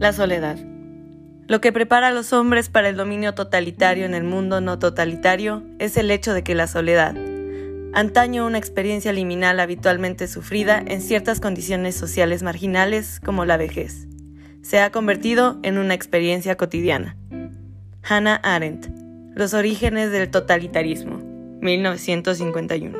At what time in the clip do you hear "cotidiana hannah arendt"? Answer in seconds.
16.56-18.86